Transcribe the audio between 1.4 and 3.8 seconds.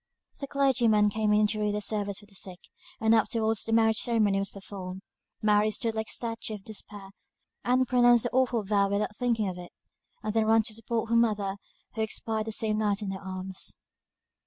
to read the service for the sick, and afterwards the